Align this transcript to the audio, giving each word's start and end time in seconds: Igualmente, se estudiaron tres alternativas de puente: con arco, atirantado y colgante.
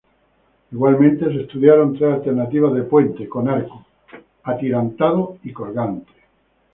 Igualmente, 0.71 1.25
se 1.31 1.41
estudiaron 1.41 1.95
tres 1.95 2.15
alternativas 2.15 2.73
de 2.73 2.81
puente: 2.81 3.29
con 3.29 3.47
arco, 3.47 3.85
atirantado 4.41 5.37
y 5.43 5.53
colgante. 5.53 6.11